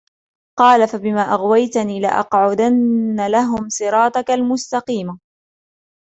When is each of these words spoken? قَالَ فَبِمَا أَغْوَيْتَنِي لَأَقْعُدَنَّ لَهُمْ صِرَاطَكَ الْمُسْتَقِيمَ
قَالَ 0.59 0.87
فَبِمَا 0.87 1.21
أَغْوَيْتَنِي 1.21 1.99
لَأَقْعُدَنَّ 2.01 3.27
لَهُمْ 3.29 3.69
صِرَاطَكَ 3.69 4.31
الْمُسْتَقِيمَ 4.31 5.19